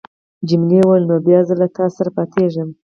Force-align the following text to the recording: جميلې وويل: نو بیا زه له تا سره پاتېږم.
جميلې 0.47 0.79
وويل: 0.83 1.03
نو 1.09 1.15
بیا 1.27 1.39
زه 1.47 1.53
له 1.61 1.67
تا 1.75 1.85
سره 1.97 2.09
پاتېږم. 2.17 2.69